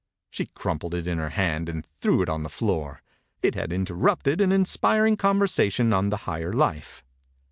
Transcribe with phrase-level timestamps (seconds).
[0.31, 3.03] She crumpled it in her hand and threw it on the floor.
[3.43, 7.03] It had interrupted an inspiring conversation on the Higher Life.